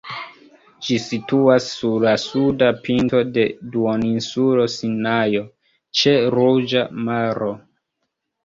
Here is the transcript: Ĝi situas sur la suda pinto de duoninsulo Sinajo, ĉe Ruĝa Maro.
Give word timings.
Ĝi 0.85 0.95
situas 1.01 1.67
sur 1.73 2.05
la 2.07 2.13
suda 2.23 2.69
pinto 2.87 3.21
de 3.35 3.45
duoninsulo 3.75 4.65
Sinajo, 4.77 5.45
ĉe 6.01 6.15
Ruĝa 6.39 6.83
Maro. 7.11 7.53